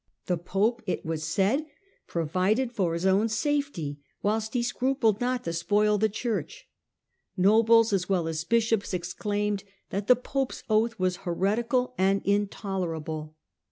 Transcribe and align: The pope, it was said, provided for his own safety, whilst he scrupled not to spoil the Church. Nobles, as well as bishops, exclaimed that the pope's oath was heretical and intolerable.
The 0.25 0.35
pope, 0.39 0.81
it 0.87 1.05
was 1.05 1.23
said, 1.23 1.63
provided 2.07 2.71
for 2.73 2.95
his 2.95 3.05
own 3.05 3.29
safety, 3.29 3.99
whilst 4.23 4.55
he 4.55 4.63
scrupled 4.63 5.21
not 5.21 5.43
to 5.43 5.53
spoil 5.53 5.99
the 5.99 6.09
Church. 6.09 6.67
Nobles, 7.37 7.93
as 7.93 8.09
well 8.09 8.27
as 8.27 8.43
bishops, 8.43 8.95
exclaimed 8.95 9.63
that 9.91 10.07
the 10.07 10.15
pope's 10.15 10.63
oath 10.71 10.97
was 10.97 11.17
heretical 11.17 11.93
and 11.99 12.23
intolerable. 12.25 13.35